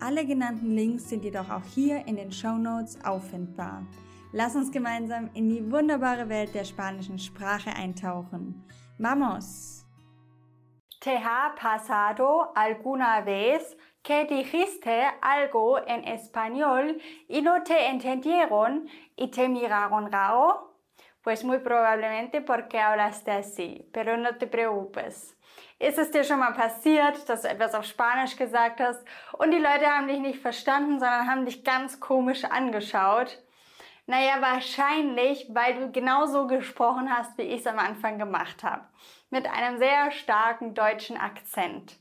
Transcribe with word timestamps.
Alle 0.00 0.24
genannten 0.24 0.76
Links 0.76 1.08
sind 1.08 1.24
jedoch 1.24 1.50
auch 1.50 1.64
hier 1.74 2.06
in 2.06 2.16
den 2.16 2.30
Show 2.30 2.56
Notes 2.56 2.98
auffindbar. 3.04 3.82
Lass 4.32 4.54
uns 4.54 4.70
gemeinsam 4.70 5.30
in 5.34 5.48
die 5.48 5.72
wunderbare 5.72 6.28
Welt 6.28 6.54
der 6.54 6.64
spanischen 6.64 7.18
Sprache 7.18 7.70
eintauchen. 7.70 8.64
Vamos! 8.98 9.84
¿Te 11.00 11.16
ha 11.16 11.54
pasado 11.54 12.52
alguna 12.54 13.22
vez 13.22 13.76
que 14.02 14.24
dijiste 14.24 15.06
algo 15.20 15.78
en 15.86 16.04
español 16.04 17.00
y 17.28 17.40
no 17.40 17.62
te 17.62 17.86
entendieron 17.86 18.88
y 19.16 19.30
te 19.30 19.48
miraron 19.48 20.12
raro? 20.12 20.76
Pues 21.22 21.44
muy 21.44 21.58
probablemente 21.58 22.40
porque 22.40 22.78
hablaste 22.78 23.32
así, 23.32 23.88
pero 23.92 24.16
no 24.16 24.36
te 24.36 24.46
preocupes. 24.46 25.37
Ist 25.78 25.98
es 25.98 26.10
dir 26.10 26.24
schon 26.24 26.40
mal 26.40 26.52
passiert, 26.52 27.28
dass 27.28 27.42
du 27.42 27.48
etwas 27.48 27.74
auf 27.74 27.84
Spanisch 27.84 28.36
gesagt 28.36 28.80
hast 28.80 29.04
und 29.32 29.52
die 29.52 29.58
Leute 29.58 29.86
haben 29.86 30.08
dich 30.08 30.18
nicht 30.18 30.40
verstanden, 30.40 30.98
sondern 30.98 31.30
haben 31.30 31.44
dich 31.44 31.64
ganz 31.64 32.00
komisch 32.00 32.44
angeschaut? 32.44 33.38
Naja, 34.06 34.40
wahrscheinlich, 34.40 35.46
weil 35.50 35.74
du 35.74 35.92
genauso 35.92 36.46
gesprochen 36.46 37.14
hast, 37.14 37.36
wie 37.36 37.42
ich 37.42 37.60
es 37.60 37.66
am 37.66 37.78
Anfang 37.78 38.18
gemacht 38.18 38.64
habe. 38.64 38.86
Mit 39.28 39.46
einem 39.46 39.78
sehr 39.78 40.10
starken 40.12 40.72
deutschen 40.74 41.18
Akzent. 41.18 41.98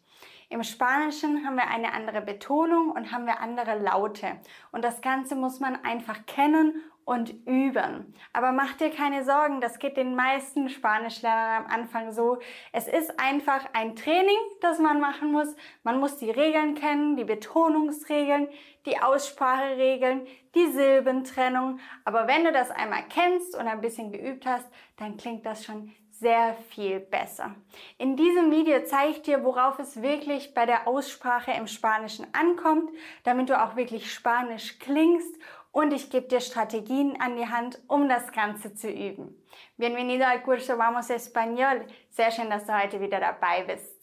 Im 0.50 0.64
Spanischen 0.64 1.46
haben 1.46 1.58
wir 1.58 1.68
eine 1.68 1.92
andere 1.92 2.22
Betonung 2.22 2.92
und 2.92 3.12
haben 3.12 3.26
wir 3.26 3.42
andere 3.42 3.78
Laute. 3.78 4.38
Und 4.72 4.86
das 4.86 5.02
Ganze 5.02 5.36
muss 5.36 5.60
man 5.60 5.84
einfach 5.84 6.26
kennen 6.26 6.82
und 7.08 7.34
üben. 7.48 8.14
Aber 8.34 8.52
mach 8.52 8.74
dir 8.74 8.90
keine 8.90 9.24
Sorgen, 9.24 9.62
das 9.62 9.80
geht 9.80 9.96
den 9.96 10.14
meisten 10.14 10.68
Spanischlernern 10.68 11.64
am 11.64 11.72
Anfang 11.72 12.12
so. 12.12 12.40
Es 12.74 12.90
ist 12.90 13.18
einfach 13.18 13.66
ein 13.72 13.96
Training, 13.96 14.36
das 14.60 14.78
man 14.80 15.00
machen 15.00 15.32
muss. 15.32 15.56
Man 15.84 16.02
muss 16.02 16.18
die 16.18 16.30
Regeln 16.30 16.76
kennen, 16.76 17.16
die 17.16 17.24
Betonungsregeln, 17.24 18.50
die 18.86 19.00
Ausspracheregeln, 19.00 20.28
die 20.54 20.68
Silbentrennung. 20.68 21.80
Aber 22.04 22.28
wenn 22.28 22.44
du 22.44 22.52
das 22.52 22.72
einmal 22.72 23.04
kennst 23.08 23.56
und 23.56 23.68
ein 23.68 23.80
bisschen 23.80 24.12
geübt 24.12 24.46
hast, 24.46 24.68
dann 24.98 25.16
klingt 25.16 25.46
das 25.46 25.64
schon 25.64 25.94
sehr 26.20 26.56
viel 26.70 27.00
besser. 27.00 27.56
In 27.98 28.16
diesem 28.16 28.52
Video 28.52 28.84
zeige 28.84 29.12
ich 29.12 29.22
dir, 29.22 29.44
worauf 29.44 29.78
es 29.80 30.02
wirklich 30.02 30.54
bei 30.54 30.66
der 30.66 30.88
Aussprache 30.88 31.52
im 31.52 31.68
Spanischen 31.68 32.26
ankommt, 32.34 32.90
damit 33.24 33.50
du 33.50 33.62
auch 33.62 33.76
wirklich 33.76 34.12
Spanisch 34.12 34.80
klingst 34.80 35.36
und 35.78 35.94
ich 35.94 36.10
gebe 36.10 36.28
dir 36.28 36.40
Strategien 36.40 37.22
an 37.22 37.36
die 37.36 37.48
Hand, 37.48 37.80
um 37.88 38.10
das 38.10 38.32
Ganze 38.32 38.74
zu 38.74 38.90
üben. 38.90 39.40
Bienvenido 39.78 40.26
al 40.26 40.42
curso 40.42 40.76
Vamos 40.76 41.12
Español. 41.12 41.86
Sehr 42.10 42.32
schön, 42.32 42.50
dass 42.50 42.66
du 42.66 42.76
heute 42.76 43.00
wieder 43.00 43.20
dabei 43.20 43.64
bist. 43.64 43.96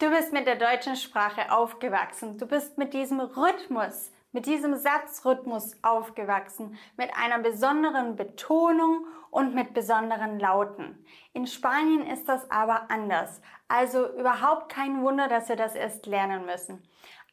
Du 0.00 0.10
bist 0.10 0.32
mit 0.32 0.48
der 0.48 0.56
deutschen 0.56 0.96
Sprache 0.96 1.52
aufgewachsen. 1.52 2.38
Du 2.38 2.46
bist 2.48 2.76
mit 2.76 2.92
diesem 2.92 3.20
Rhythmus, 3.20 4.10
mit 4.32 4.46
diesem 4.46 4.74
Satzrhythmus 4.74 5.76
aufgewachsen, 5.82 6.78
mit 6.96 7.10
einer 7.16 7.38
besonderen 7.38 8.16
Betonung 8.16 9.06
und 9.30 9.54
mit 9.54 9.74
besonderen 9.74 10.40
Lauten. 10.40 11.04
In 11.32 11.46
Spanien 11.46 12.06
ist 12.06 12.28
das 12.28 12.50
aber 12.50 12.90
anders. 12.90 13.40
Also 13.68 14.12
überhaupt 14.16 14.72
kein 14.72 15.02
Wunder, 15.02 15.28
dass 15.28 15.48
wir 15.48 15.56
das 15.56 15.74
erst 15.74 16.06
lernen 16.06 16.44
müssen. 16.46 16.82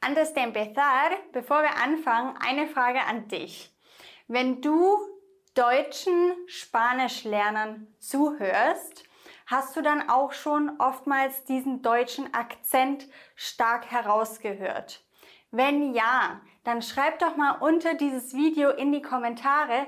Antes 0.02 0.34
de 0.34 0.44
empezar, 0.44 1.10
bevor 1.34 1.62
wir 1.62 1.76
anfangen, 1.84 2.38
eine 2.46 2.68
Frage 2.68 3.02
an 3.02 3.28
dich. 3.28 3.76
Wenn 4.28 4.62
du 4.62 4.98
deutschen 5.56 6.36
Spanischlernern 6.48 7.88
zuhörst, 8.00 9.10
Hast 9.50 9.76
du 9.76 9.82
dann 9.82 10.12
auch 10.12 10.32
schon 10.32 10.80
oftmals 10.80 11.44
diesen 11.44 11.82
deutschen 11.82 12.36
Akzent 12.36 13.08
stark 13.36 13.90
herausgehört? 13.90 15.04
Wenn 15.52 15.94
ja, 15.94 16.42
dann 16.64 16.82
schreib 16.82 17.20
doch 17.20 17.36
mal 17.36 17.58
unter 17.60 17.96
dieses 17.96 18.36
Video 18.36 18.70
in 18.70 18.92
die 18.92 19.02
Kommentare, 19.02 19.88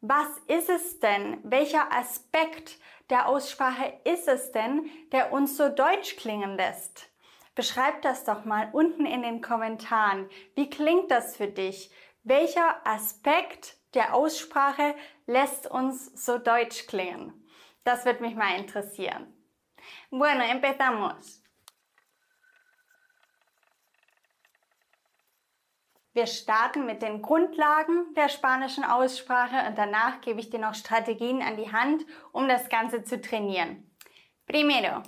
was 0.00 0.38
ist 0.48 0.70
es 0.70 1.00
denn? 1.00 1.38
Welcher 1.44 1.92
Aspekt 1.92 2.78
der 3.10 3.28
Aussprache 3.28 3.92
ist 4.04 4.26
es 4.26 4.52
denn, 4.52 4.90
der 5.12 5.32
uns 5.32 5.56
so 5.56 5.68
deutsch 5.68 6.16
klingen 6.16 6.56
lässt? 6.56 7.10
Beschreib 7.54 8.00
das 8.00 8.24
doch 8.24 8.46
mal 8.46 8.70
unten 8.72 9.04
in 9.04 9.22
den 9.22 9.42
Kommentaren. 9.42 10.30
Wie 10.54 10.70
klingt 10.70 11.10
das 11.10 11.36
für 11.36 11.48
dich? 11.48 11.92
Welcher 12.24 12.86
Aspekt 12.86 13.76
der 13.94 14.14
Aussprache 14.14 14.94
lässt 15.26 15.70
uns 15.70 16.06
so 16.24 16.38
deutsch 16.38 16.86
klingen? 16.86 17.46
Das 17.84 18.06
wird 18.06 18.22
mich 18.22 18.34
mal 18.34 18.56
interessieren. 18.56 19.26
Bueno, 20.10 20.44
empezamos. 20.44 21.41
Wir 26.14 26.26
starten 26.26 26.84
mit 26.84 27.00
den 27.00 27.22
Grundlagen 27.22 28.12
der 28.14 28.28
spanischen 28.28 28.84
Aussprache 28.84 29.66
und 29.66 29.78
danach 29.78 30.20
gebe 30.20 30.40
ich 30.40 30.50
dir 30.50 30.58
noch 30.58 30.74
Strategien 30.74 31.40
an 31.40 31.56
die 31.56 31.72
Hand, 31.72 32.04
um 32.32 32.48
das 32.48 32.68
Ganze 32.68 33.02
zu 33.02 33.18
trainieren. 33.20 33.90
Primero, 34.46 35.02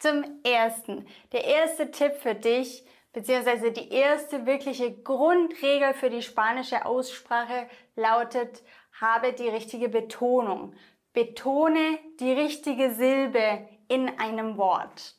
zum 0.00 0.24
ersten. 0.42 1.06
Der 1.30 1.44
erste 1.44 1.92
Tipp 1.92 2.14
für 2.14 2.34
dich, 2.34 2.84
beziehungsweise 3.12 3.70
die 3.70 3.90
erste 3.92 4.46
wirkliche 4.46 4.92
Grundregel 5.02 5.94
für 5.94 6.10
die 6.10 6.22
spanische 6.22 6.84
Aussprache 6.84 7.68
lautet, 7.94 8.64
habe 9.00 9.32
die 9.32 9.48
richtige 9.48 9.88
Betonung. 9.88 10.74
Betone 11.12 11.98
die 12.18 12.32
richtige 12.32 12.92
Silbe 12.94 13.68
in 13.86 14.08
einem 14.18 14.56
Wort. 14.56 15.17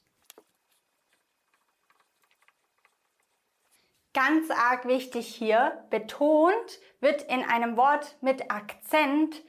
Ganz 4.13 4.49
arg 4.49 4.85
wichtig 4.85 5.35
hier, 5.35 5.85
betont 5.89 6.79
wird 6.99 7.21
in 7.23 7.43
einem 7.43 7.77
Wort 7.77 8.17
mit 8.21 8.49
Akzent 8.49 9.43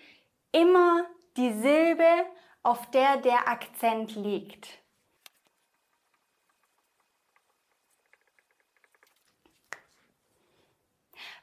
immer 0.52 1.06
die 1.36 1.52
Silbe, 1.52 2.26
auf 2.62 2.90
der 2.90 3.16
der 3.16 3.48
Akzent 3.48 4.14
liegt. 4.16 4.80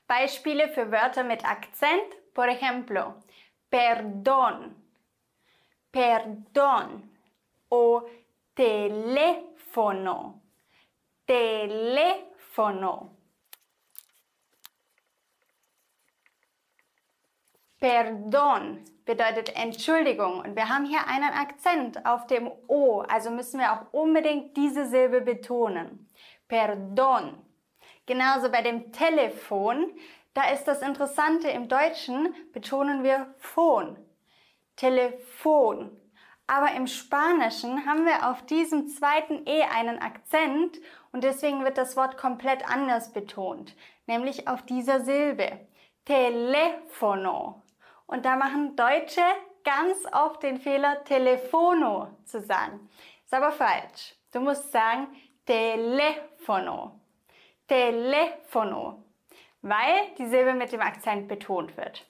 Beispiele 0.05 0.69
für 0.69 0.91
Wörter 0.91 1.23
mit 1.23 1.43
Akzent, 1.43 2.33
por 2.33 2.47
ejemplo, 2.47 3.15
perdón, 3.69 4.75
perdón 5.91 7.09
o 7.69 8.03
teléfono, 8.55 10.41
teléfono. 11.25 12.36
Perdón 17.79 18.83
bedeutet 19.05 19.55
Entschuldigung 19.55 20.39
und 20.39 20.55
wir 20.55 20.67
haben 20.67 20.85
hier 20.85 21.07
einen 21.07 21.31
Akzent 21.33 22.03
auf 22.07 22.25
dem 22.25 22.49
O, 22.67 23.01
also 23.01 23.29
müssen 23.29 23.59
wir 23.59 23.73
auch 23.73 23.93
unbedingt 23.93 24.57
diese 24.57 24.87
Silbe 24.87 25.21
betonen. 25.21 26.09
Perdón. 26.47 27.37
Genauso 28.07 28.49
bei 28.49 28.63
dem 28.63 28.91
Telefon, 28.91 29.93
da 30.33 30.49
ist 30.49 30.63
das 30.63 30.81
Interessante, 30.81 31.49
im 31.49 31.67
Deutschen 31.67 32.33
betonen 32.53 33.03
wir 33.03 33.35
Phon. 33.37 33.97
Telefon. 34.75 35.95
Aber 36.47 36.71
im 36.71 36.87
Spanischen 36.87 37.85
haben 37.85 38.05
wir 38.05 38.29
auf 38.31 38.45
diesem 38.45 38.87
zweiten 38.87 39.45
E 39.45 39.63
einen 39.63 39.99
Akzent 39.99 40.79
und 41.17 41.23
deswegen 41.23 41.63
wird 41.63 41.79
das 41.79 41.97
Wort 41.97 42.15
komplett 42.15 42.69
anders 42.69 43.11
betont, 43.11 43.75
nämlich 44.05 44.47
auf 44.47 44.61
dieser 44.61 44.99
Silbe. 44.99 45.65
Telefono. 46.05 47.63
Und 48.05 48.23
da 48.23 48.35
machen 48.35 48.75
Deutsche 48.75 49.23
ganz 49.63 49.97
oft 50.11 50.43
den 50.43 50.59
Fehler, 50.59 51.03
Telefono 51.05 52.09
zu 52.23 52.39
sagen. 52.39 52.87
Ist 53.25 53.33
aber 53.33 53.51
falsch. 53.51 54.13
Du 54.31 54.41
musst 54.41 54.71
sagen 54.71 55.07
Telefono. 55.47 56.99
Telefono. 57.67 59.03
Weil 59.63 60.11
die 60.19 60.27
Silbe 60.27 60.53
mit 60.53 60.71
dem 60.71 60.81
Akzent 60.81 61.27
betont 61.27 61.75
wird. 61.77 62.05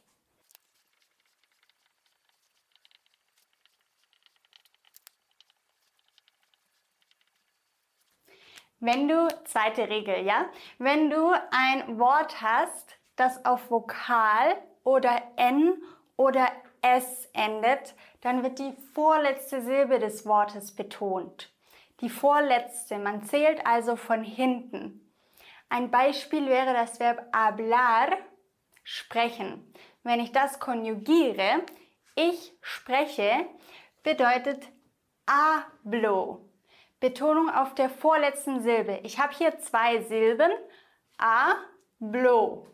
Wenn 8.79 9.07
du, 9.07 9.27
zweite 9.45 9.89
Regel, 9.89 10.23
ja, 10.25 10.45
wenn 10.77 11.09
du 11.09 11.31
ein 11.51 11.97
Wort 11.97 12.41
hast, 12.41 12.97
das 13.15 13.43
auf 13.43 13.71
Vokal 13.71 14.55
oder 14.83 15.19
N 15.35 15.81
oder 16.15 16.47
S 16.81 17.27
endet, 17.33 17.95
dann 18.21 18.43
wird 18.43 18.59
die 18.59 18.75
vorletzte 18.93 19.61
Silbe 19.61 19.97
des 19.97 20.27
Wortes 20.27 20.75
betont. 20.75 21.51
Die 22.01 22.09
vorletzte, 22.09 22.99
man 22.99 23.23
zählt 23.23 23.65
also 23.65 23.95
von 23.95 24.23
hinten. 24.23 25.11
Ein 25.69 25.89
Beispiel 25.89 26.47
wäre 26.47 26.73
das 26.73 26.99
Verb 26.99 27.25
hablar, 27.33 28.09
sprechen. 28.83 29.73
Wenn 30.03 30.19
ich 30.19 30.31
das 30.31 30.59
konjugiere, 30.59 31.63
ich 32.15 32.53
spreche, 32.61 33.47
bedeutet 34.03 34.67
hablo. 35.27 36.46
Betonung 36.99 37.49
auf 37.49 37.75
der 37.75 37.89
vorletzten 37.89 38.61
Silbe. 38.61 38.99
Ich 39.03 39.19
habe 39.19 39.33
hier 39.33 39.59
zwei 39.59 40.01
Silben, 40.01 40.51
hablo. 41.19 42.67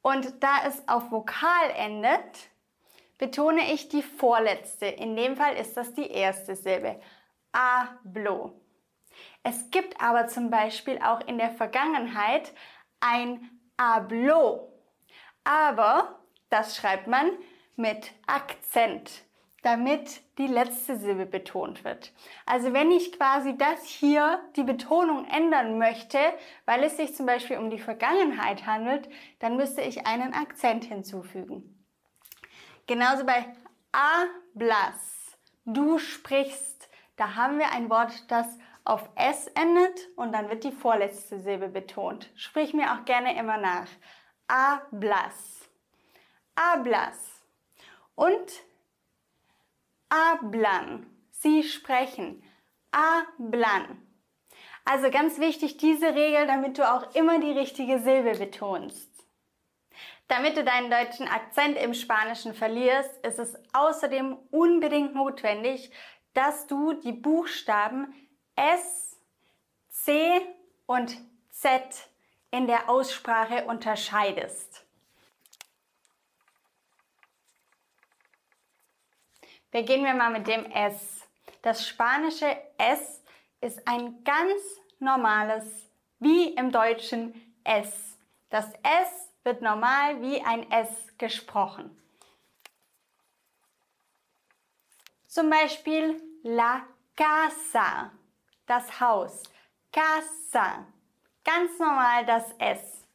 Und 0.00 0.42
da 0.42 0.66
es 0.66 0.86
auf 0.88 1.10
Vokal 1.10 1.70
endet, 1.76 2.50
betone 3.18 3.72
ich 3.72 3.88
die 3.88 4.02
vorletzte. 4.02 4.86
In 4.86 5.14
dem 5.14 5.36
Fall 5.36 5.54
ist 5.54 5.76
das 5.76 5.94
die 5.94 6.10
erste 6.10 6.56
Silbe. 6.56 7.00
Hablo. 7.54 8.60
Es 9.42 9.70
gibt 9.70 10.00
aber 10.00 10.26
zum 10.26 10.50
Beispiel 10.50 10.98
auch 10.98 11.20
in 11.20 11.38
der 11.38 11.50
Vergangenheit 11.50 12.52
ein 13.00 13.50
hablo. 13.80 14.72
Aber 15.44 16.18
das 16.48 16.76
schreibt 16.76 17.06
man 17.06 17.30
mit 17.76 18.12
Akzent, 18.26 19.24
damit 19.62 20.20
die 20.38 20.48
letzte 20.48 20.96
Silbe 20.96 21.24
betont 21.24 21.84
wird. 21.84 22.12
Also 22.46 22.72
wenn 22.72 22.90
ich 22.90 23.12
quasi 23.12 23.56
das 23.56 23.84
hier, 23.84 24.40
die 24.56 24.64
Betonung 24.64 25.24
ändern 25.26 25.78
möchte, 25.78 26.18
weil 26.66 26.82
es 26.82 26.96
sich 26.96 27.14
zum 27.14 27.26
Beispiel 27.26 27.58
um 27.58 27.70
die 27.70 27.78
Vergangenheit 27.78 28.66
handelt, 28.66 29.08
dann 29.38 29.56
müsste 29.56 29.80
ich 29.80 30.06
einen 30.06 30.34
Akzent 30.34 30.84
hinzufügen. 30.84 31.84
Genauso 32.88 33.24
bei 33.24 33.46
hablas, 33.94 35.36
du 35.64 35.98
sprichst, 35.98 36.88
da 37.16 37.36
haben 37.36 37.58
wir 37.58 37.70
ein 37.70 37.88
Wort, 37.88 38.30
das 38.30 38.58
auf 38.84 39.08
S 39.14 39.46
endet 39.54 40.08
und 40.16 40.32
dann 40.32 40.48
wird 40.48 40.64
die 40.64 40.72
vorletzte 40.72 41.38
Silbe 41.38 41.68
betont. 41.68 42.30
Sprich 42.34 42.74
mir 42.74 42.92
auch 42.92 43.04
gerne 43.04 43.38
immer 43.38 43.58
nach. 43.58 43.86
Hablas. 44.50 45.68
Hablas. 46.58 47.44
Und 48.16 48.64
hablan. 50.12 51.06
Sie 51.30 51.62
sprechen. 51.62 52.42
Hablan. 52.94 54.06
Also 54.84 55.10
ganz 55.10 55.38
wichtig 55.38 55.76
diese 55.78 56.14
Regel, 56.14 56.46
damit 56.46 56.78
du 56.78 56.90
auch 56.90 57.14
immer 57.14 57.40
die 57.40 57.52
richtige 57.52 58.00
Silbe 58.00 58.38
betonst. 58.38 59.08
Damit 60.28 60.56
du 60.56 60.64
deinen 60.64 60.90
deutschen 60.90 61.28
Akzent 61.28 61.76
im 61.76 61.94
Spanischen 61.94 62.54
verlierst, 62.54 63.16
ist 63.24 63.38
es 63.38 63.56
außerdem 63.72 64.36
unbedingt 64.50 65.14
notwendig, 65.14 65.90
dass 66.34 66.66
du 66.66 66.94
die 66.94 67.12
Buchstaben 67.12 68.12
S, 68.56 69.18
C 69.88 70.40
und 70.86 71.16
Z 71.50 71.82
in 72.50 72.66
der 72.66 72.88
Aussprache 72.88 73.66
unterscheidest. 73.66 74.86
Beginnen 79.72 80.04
wir 80.04 80.12
mal 80.12 80.30
mit 80.30 80.46
dem 80.46 80.66
S. 80.66 81.26
Das 81.62 81.88
spanische 81.88 82.58
S 82.76 83.22
ist 83.62 83.88
ein 83.88 84.22
ganz 84.22 84.60
normales, 84.98 85.64
wie 86.18 86.48
im 86.54 86.70
Deutschen 86.70 87.56
S. 87.64 88.18
Das 88.50 88.66
S 88.82 89.32
wird 89.44 89.62
normal 89.62 90.20
wie 90.20 90.42
ein 90.42 90.70
S 90.70 90.90
gesprochen. 91.16 91.96
Zum 95.26 95.48
Beispiel 95.48 96.22
la 96.42 96.86
casa, 97.16 98.12
das 98.66 99.00
Haus. 99.00 99.42
Casa, 99.90 100.86
ganz 101.42 101.78
normal 101.78 102.26
das 102.26 102.52
S. 102.58 103.06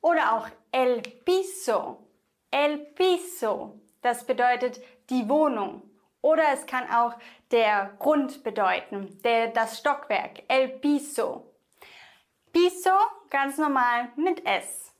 Oder 0.00 0.38
auch 0.38 0.48
el 0.72 1.02
piso, 1.02 2.06
el 2.50 2.78
piso, 2.78 3.78
das 4.02 4.24
bedeutet 4.24 4.80
die 5.10 5.28
Wohnung. 5.28 5.82
Oder 6.22 6.52
es 6.52 6.66
kann 6.66 6.90
auch 6.90 7.14
der 7.50 7.94
Grund 7.98 8.42
bedeuten, 8.42 9.20
der, 9.22 9.48
das 9.48 9.78
Stockwerk, 9.78 10.42
el 10.48 10.68
piso. 10.68 11.54
Piso 12.52 12.96
ganz 13.30 13.56
normal 13.58 14.10
mit 14.16 14.44
S. 14.44 14.92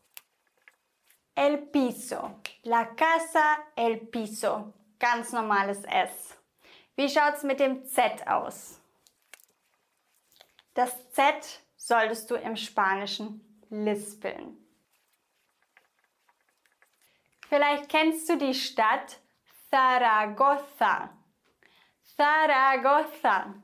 El 1.35 1.59
piso. 1.59 2.41
La 2.63 2.85
casa, 2.85 3.59
el 3.77 3.99
piso. 3.99 4.73
Ganz 4.99 5.33
normales 5.33 5.85
S. 5.85 6.37
Wie 6.97 7.09
schaut 7.09 7.37
es 7.37 7.43
mit 7.43 7.61
dem 7.61 7.85
Z 7.87 8.27
aus? 8.27 8.81
Das 10.75 10.95
Z 11.13 11.61
solltest 11.77 12.31
du 12.31 12.37
im 12.37 12.57
Spanischen 12.57 13.65
lispeln. 13.71 14.60
Vielleicht 17.51 17.89
kennst 17.89 18.29
du 18.29 18.39
die 18.39 18.55
Stadt 18.55 19.19
Zaragoza. 19.71 21.11
Zaragoza. 22.17 23.55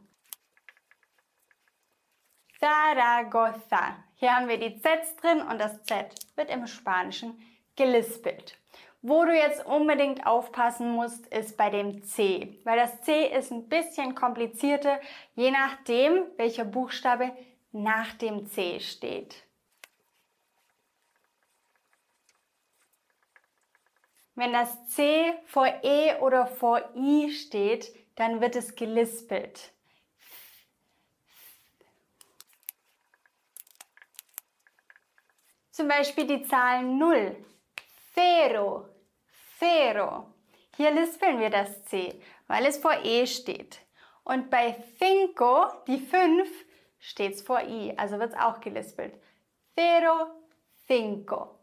Zaragoza. 2.59 4.05
Hier 4.17 4.35
haben 4.35 4.49
wir 4.49 4.59
die 4.59 4.81
Z 4.81 5.23
drin 5.23 5.41
und 5.41 5.61
das 5.61 5.85
Z 5.85 6.13
wird 6.35 6.51
im 6.51 6.67
Spanischen 6.67 7.41
gelispelt. 7.77 8.59
Wo 9.03 9.25
du 9.25 9.33
jetzt 9.33 9.65
unbedingt 9.65 10.27
aufpassen 10.27 10.91
musst, 10.91 11.29
ist 11.29 11.57
bei 11.57 11.71
dem 11.71 12.03
C, 12.03 12.61
weil 12.65 12.79
das 12.79 13.03
C 13.03 13.27
ist 13.27 13.53
ein 13.53 13.69
bisschen 13.69 14.17
komplizierter, 14.17 15.01
je 15.37 15.53
nachdem, 15.53 16.25
welcher 16.39 16.65
Buchstabe 16.65 17.31
nach 17.71 18.15
dem 18.15 18.47
C 18.47 18.81
steht. 18.81 19.46
Wenn 24.37 24.53
das 24.53 24.89
C 24.91 25.33
vor 25.47 25.67
E 25.83 26.15
oder 26.21 26.47
vor 26.47 26.83
I 26.95 27.33
steht, 27.33 27.93
dann 28.17 28.43
wird 28.43 28.55
es 28.55 28.77
gelispelt. 28.77 29.73
Zum 35.71 35.89
Beispiel 35.89 36.27
die 36.27 36.43
Zahlen 36.43 36.99
0, 36.99 37.37
Zero, 38.15 38.89
Zero. 39.59 40.27
Hier 40.77 40.91
lispeln 40.91 41.41
wir 41.41 41.51
das 41.51 41.85
C, 41.85 42.21
weil 42.47 42.67
es 42.67 42.77
vor 42.77 43.05
E 43.05 43.27
steht. 43.27 43.81
Und 44.23 44.51
bei 44.51 44.77
Cinco, 44.99 45.67
die 45.87 45.99
5, 45.99 46.49
steht 46.99 47.35
es 47.35 47.43
vor 47.43 47.63
I, 47.63 47.95
also 47.97 48.19
wird 48.19 48.33
es 48.33 48.39
auch 48.39 48.61
gelispelt. 48.61 49.15
Zero, 49.75 50.27
Cinco. 50.87 51.59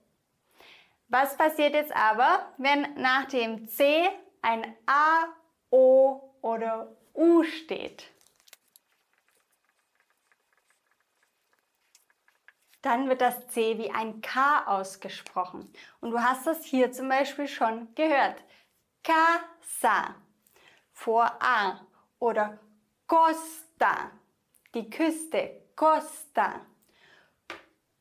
Was 1.07 1.37
passiert 1.37 1.73
jetzt 1.73 1.95
aber, 1.95 2.53
wenn 2.57 2.93
nach 2.95 3.25
dem 3.25 3.67
C 3.67 4.09
ein 4.41 4.75
A, 4.85 5.25
O 5.69 6.35
oder 6.41 6.95
U 7.13 7.43
steht? 7.43 8.13
dann 12.83 13.07
wird 13.07 13.21
das 13.21 13.47
C 13.47 13.77
wie 13.77 13.89
ein 13.89 14.21
K 14.21 14.65
ausgesprochen. 14.65 15.73
Und 16.01 16.11
du 16.11 16.19
hast 16.19 16.45
das 16.45 16.63
hier 16.65 16.91
zum 16.91 17.07
Beispiel 17.09 17.47
schon 17.47 17.95
gehört. 17.95 18.43
Casa 19.03 20.15
vor 20.91 21.31
A 21.41 21.79
oder 22.19 22.59
Costa, 23.07 24.11
die 24.73 24.89
Küste, 24.89 25.61
Costa. 25.75 26.65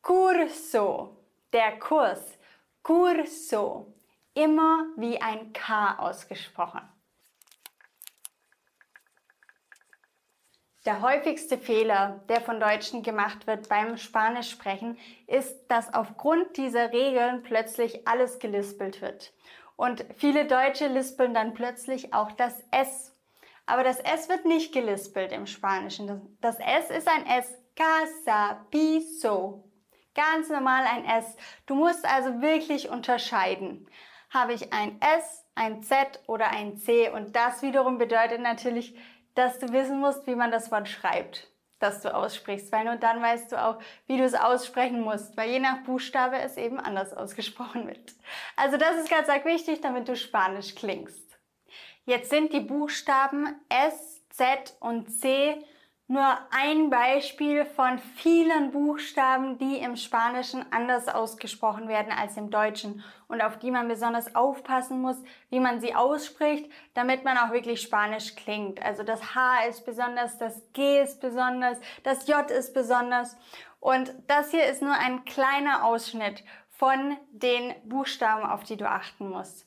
Curso, 0.02 1.16
der 1.52 1.78
Kurs, 1.78 2.36
Curso, 2.82 3.94
immer 4.34 4.86
wie 4.96 5.20
ein 5.20 5.52
K 5.52 5.98
ausgesprochen. 5.98 6.82
Der 10.84 11.00
häufigste 11.00 11.58
Fehler, 11.58 12.24
der 12.28 12.40
von 12.40 12.58
Deutschen 12.58 13.04
gemacht 13.04 13.46
wird 13.46 13.68
beim 13.68 13.96
Spanischsprechen, 13.96 14.98
ist, 15.28 15.68
dass 15.68 15.94
aufgrund 15.94 16.56
dieser 16.56 16.92
Regeln 16.92 17.44
plötzlich 17.44 18.08
alles 18.08 18.40
gelispelt 18.40 19.00
wird. 19.00 19.32
Und 19.76 20.04
viele 20.16 20.46
Deutsche 20.46 20.88
lispeln 20.88 21.34
dann 21.34 21.54
plötzlich 21.54 22.12
auch 22.12 22.32
das 22.32 22.64
S. 22.72 23.12
Aber 23.64 23.84
das 23.84 24.00
S 24.00 24.28
wird 24.28 24.44
nicht 24.44 24.72
gelispelt 24.72 25.30
im 25.30 25.46
Spanischen. 25.46 26.36
Das 26.40 26.58
S 26.58 26.90
ist 26.90 27.06
ein 27.06 27.26
S. 27.26 27.56
Casa, 27.76 28.66
piso. 28.70 29.71
Ganz 30.14 30.48
normal 30.50 30.84
ein 30.84 31.04
S. 31.04 31.36
Du 31.66 31.74
musst 31.74 32.04
also 32.04 32.42
wirklich 32.42 32.90
unterscheiden. 32.90 33.88
Habe 34.30 34.52
ich 34.52 34.72
ein 34.72 35.00
S, 35.00 35.44
ein 35.54 35.82
Z 35.82 36.20
oder 36.26 36.50
ein 36.50 36.76
C? 36.76 37.10
Und 37.10 37.34
das 37.36 37.62
wiederum 37.62 37.98
bedeutet 37.98 38.40
natürlich, 38.40 38.96
dass 39.34 39.58
du 39.58 39.72
wissen 39.72 40.00
musst, 40.00 40.26
wie 40.26 40.34
man 40.34 40.50
das 40.50 40.70
Wort 40.70 40.88
schreibt. 40.88 41.52
das 41.82 42.00
du 42.00 42.14
aussprichst, 42.14 42.70
weil 42.72 42.84
nur 42.84 42.96
dann 42.96 43.20
weißt 43.20 43.52
du 43.52 43.62
auch, 43.62 43.78
wie 44.06 44.16
du 44.16 44.24
es 44.24 44.34
aussprechen 44.34 45.00
musst, 45.00 45.36
weil 45.36 45.50
je 45.50 45.58
nach 45.58 45.82
Buchstabe 45.82 46.38
es 46.38 46.56
eben 46.56 46.78
anders 46.78 47.12
ausgesprochen 47.12 47.88
wird. 47.88 48.14
Also 48.56 48.76
das 48.76 48.96
ist 48.96 49.10
ganz 49.10 49.28
arg 49.28 49.44
wichtig, 49.44 49.80
damit 49.80 50.08
du 50.08 50.16
Spanisch 50.16 50.74
klingst. 50.74 51.38
Jetzt 52.04 52.30
sind 52.30 52.52
die 52.52 52.60
Buchstaben 52.60 53.60
S, 53.68 54.22
Z 54.30 54.76
und 54.80 55.08
C 55.10 55.64
nur 56.12 56.36
ein 56.50 56.90
Beispiel 56.90 57.64
von 57.64 57.98
vielen 57.98 58.70
Buchstaben, 58.70 59.56
die 59.56 59.78
im 59.78 59.96
Spanischen 59.96 60.62
anders 60.70 61.08
ausgesprochen 61.08 61.88
werden 61.88 62.12
als 62.12 62.36
im 62.36 62.50
Deutschen 62.50 63.02
und 63.28 63.40
auf 63.40 63.58
die 63.58 63.70
man 63.70 63.88
besonders 63.88 64.34
aufpassen 64.36 65.00
muss, 65.00 65.16
wie 65.48 65.58
man 65.58 65.80
sie 65.80 65.94
ausspricht, 65.94 66.70
damit 66.92 67.24
man 67.24 67.38
auch 67.38 67.50
wirklich 67.52 67.80
Spanisch 67.80 68.36
klingt. 68.36 68.82
Also 68.82 69.04
das 69.04 69.34
H 69.34 69.64
ist 69.70 69.86
besonders, 69.86 70.36
das 70.36 70.60
G 70.74 71.00
ist 71.00 71.22
besonders, 71.22 71.78
das 72.02 72.28
J 72.28 72.50
ist 72.50 72.74
besonders. 72.74 73.38
Und 73.80 74.12
das 74.26 74.50
hier 74.50 74.66
ist 74.66 74.82
nur 74.82 74.94
ein 74.94 75.24
kleiner 75.24 75.82
Ausschnitt 75.82 76.44
von 76.68 77.16
den 77.30 77.74
Buchstaben, 77.84 78.44
auf 78.44 78.64
die 78.64 78.76
du 78.76 78.86
achten 78.86 79.30
musst. 79.30 79.66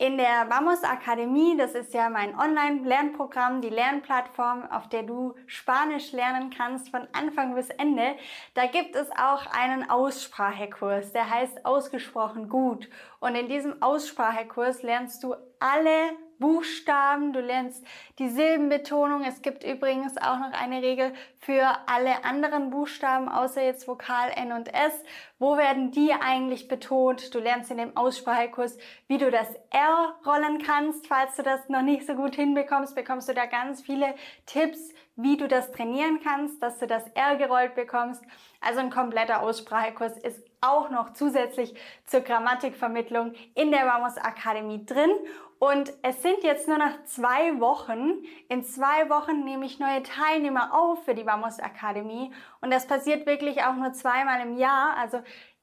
In 0.00 0.16
der 0.16 0.48
Vamos 0.48 0.84
Akademie, 0.84 1.56
das 1.56 1.74
ist 1.74 1.92
ja 1.92 2.08
mein 2.08 2.38
Online-Lernprogramm, 2.38 3.60
die 3.60 3.68
Lernplattform, 3.68 4.64
auf 4.70 4.88
der 4.88 5.02
du 5.02 5.34
Spanisch 5.48 6.12
lernen 6.12 6.50
kannst 6.56 6.90
von 6.90 7.08
Anfang 7.10 7.56
bis 7.56 7.68
Ende, 7.70 8.14
da 8.54 8.66
gibt 8.66 8.94
es 8.94 9.10
auch 9.10 9.44
einen 9.46 9.90
Aussprachekurs, 9.90 11.10
der 11.10 11.28
heißt 11.28 11.66
Ausgesprochen 11.66 12.48
gut. 12.48 12.88
Und 13.18 13.34
in 13.34 13.48
diesem 13.48 13.82
Aussprachekurs 13.82 14.84
lernst 14.84 15.24
du 15.24 15.34
alle 15.58 16.12
Buchstaben, 16.38 17.32
du 17.32 17.40
lernst 17.40 17.84
die 18.18 18.28
Silbenbetonung. 18.28 19.24
Es 19.24 19.42
gibt 19.42 19.64
übrigens 19.64 20.16
auch 20.16 20.38
noch 20.38 20.52
eine 20.52 20.82
Regel 20.82 21.12
für 21.40 21.66
alle 21.86 22.24
anderen 22.24 22.70
Buchstaben, 22.70 23.28
außer 23.28 23.62
jetzt 23.62 23.88
Vokal 23.88 24.30
N 24.34 24.52
und 24.52 24.72
S. 24.72 24.92
Wo 25.38 25.56
werden 25.56 25.90
die 25.90 26.12
eigentlich 26.12 26.68
betont? 26.68 27.34
Du 27.34 27.38
lernst 27.38 27.70
in 27.70 27.78
dem 27.78 27.96
Aussprachekurs, 27.96 28.78
wie 29.06 29.18
du 29.18 29.30
das 29.30 29.48
R 29.70 30.14
rollen 30.26 30.62
kannst. 30.62 31.06
Falls 31.06 31.36
du 31.36 31.42
das 31.42 31.68
noch 31.68 31.82
nicht 31.82 32.06
so 32.06 32.14
gut 32.14 32.34
hinbekommst, 32.34 32.94
bekommst 32.94 33.28
du 33.28 33.34
da 33.34 33.46
ganz 33.46 33.82
viele 33.82 34.14
Tipps, 34.46 34.92
wie 35.16 35.36
du 35.36 35.48
das 35.48 35.72
trainieren 35.72 36.20
kannst, 36.22 36.62
dass 36.62 36.78
du 36.78 36.86
das 36.86 37.06
R 37.14 37.36
gerollt 37.36 37.74
bekommst. 37.74 38.22
Also 38.60 38.80
ein 38.80 38.90
kompletter 38.90 39.42
Aussprachekurs 39.42 40.16
ist 40.18 40.42
auch 40.60 40.90
noch 40.90 41.12
zusätzlich 41.12 41.74
zur 42.04 42.20
Grammatikvermittlung 42.20 43.34
in 43.54 43.70
der 43.70 43.86
Vamos 43.86 44.16
Akademie 44.16 44.84
drin. 44.84 45.10
Und 45.58 45.92
es 46.02 46.22
sind 46.22 46.42
jetzt 46.42 46.68
nur 46.68 46.78
noch 46.78 47.04
zwei 47.04 47.58
Wochen. 47.60 48.22
In 48.48 48.62
zwei 48.64 49.10
Wochen 49.10 49.44
nehme 49.44 49.66
ich 49.66 49.80
neue 49.80 50.02
Teilnehmer 50.02 50.72
auf 50.72 51.04
für 51.04 51.14
die 51.14 51.26
Vamos 51.26 51.58
Akademie. 51.58 52.32
Und 52.60 52.72
das 52.72 52.86
passiert 52.86 53.26
wirklich 53.26 53.62
auch 53.64 53.74
nur 53.74 53.92
zweimal 53.92 54.40
im 54.40 54.56
Jahr. 54.56 54.96
Also 54.96 55.20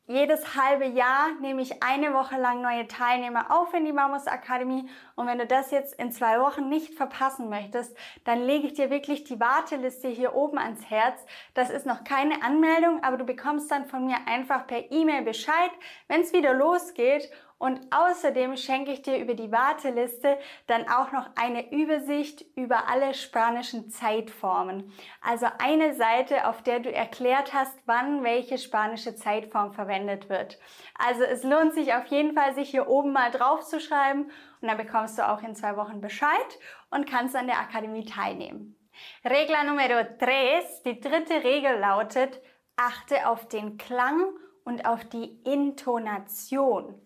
jedes 0.08 0.56
halbe 0.56 0.86
Jahr 0.86 1.32
nehme 1.42 1.64
ich 1.64 1.82
eine 1.82 2.14
Woche 2.14 2.38
lang 2.38 2.62
neue 2.62 2.88
Teilnehmer 2.88 3.50
auf 3.50 3.74
in 3.74 3.86
die 3.86 3.92
Mamos 3.92 4.28
Akademie. 4.28 4.88
Und 5.16 5.25
wenn 5.25 5.40
du 5.40 5.48
das 5.48 5.72
jetzt 5.72 5.96
in 5.96 6.12
zwei 6.12 6.40
Wochen 6.40 6.70
nicht 6.70 6.94
verpassen 6.94 7.50
möchtest, 7.50 7.98
dann 8.24 8.44
lege 8.44 8.68
ich 8.68 8.74
dir 8.74 8.92
wirklich 8.92 9.24
die 9.24 9.40
Warteliste 9.40 10.08
hier 10.08 10.36
oben 10.36 10.60
ans 10.60 10.86
Herz. 10.92 11.25
Das 11.56 11.72
ist 11.72 11.88
noch 11.88 12.04
keine 12.04 12.44
Anmeldung, 12.44 13.04
aber 13.04 13.18
du 13.18 13.24
bekommst 13.24 13.72
dann 13.72 13.88
von 13.88 14.06
mir 14.06 14.18
einfach 14.28 14.68
per 14.68 14.92
E-Mail 14.92 15.24
Bescheid, 15.24 15.72
wenn 16.08 16.22
es 16.22 16.34
wieder 16.34 16.54
losgeht. 16.54 17.32
Und 17.58 17.80
außerdem 17.90 18.58
schenke 18.58 18.92
ich 18.92 19.02
dir 19.02 19.18
über 19.18 19.34
die 19.34 19.52
Warteliste 19.52 20.38
dann 20.68 20.90
auch 20.90 21.14
noch 21.14 21.30
eine 21.36 21.72
Übersicht 21.72 22.44
über 22.56 22.90
alle 22.90 23.14
spanischen 23.14 23.90
Zeitformen. 23.90 24.92
Also 25.22 25.48
eine 25.60 25.94
Seite, 25.96 26.48
auf 26.48 26.62
der 26.64 26.80
du 26.82 26.92
erklärt 26.92 27.54
hast, 27.54 27.78
wann 27.86 28.24
welche 28.24 28.58
spanische 28.58 29.16
Zeitform 29.16 29.72
verwendet 29.72 30.28
wird. 30.28 30.60
Also 31.00 31.24
es 31.24 31.44
lohnt 31.44 31.74
sich 31.74 31.94
auf 31.94 32.06
jeden 32.08 32.34
Fall, 32.34 32.54
sich 32.56 32.70
hier 32.70 32.90
oben 32.90 33.14
mal 33.14 33.32
drauf 33.32 33.62
zu 33.62 33.80
schreiben 33.80 34.32
und 34.62 34.68
dann 34.68 34.78
bekommst 34.78 35.18
du 35.18 35.28
auch 35.28 35.42
in 35.42 35.56
zwei 35.56 35.78
Wochen 35.78 36.02
Bescheid 36.02 36.60
und 36.90 37.10
kannst 37.10 37.38
an 37.38 37.48
der 37.48 37.60
Akademie 37.60 38.06
teilnehmen. 38.06 38.76
Regla 39.24 39.64
Numero 39.64 40.04
3, 40.20 40.62
die 40.86 41.00
dritte 41.00 41.44
Regel 41.44 41.80
lautet, 41.80 42.42
achte 42.76 43.30
auf 43.30 43.48
den 43.48 43.78
Klang 43.78 44.26
und 44.64 44.86
auf 44.86 45.06
die 45.06 45.42
Intonation. 45.44 47.02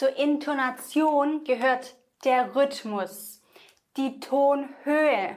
Zur 0.00 0.16
Intonation 0.16 1.44
gehört 1.44 1.94
der 2.24 2.56
Rhythmus, 2.56 3.42
die 3.98 4.18
Tonhöhe, 4.18 5.36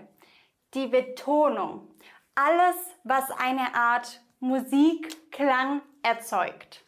die 0.73 0.87
Betonung, 0.87 1.93
alles, 2.33 2.77
was 3.03 3.29
eine 3.31 3.75
Art 3.75 4.21
Musikklang 4.39 5.81
erzeugt. 6.01 6.85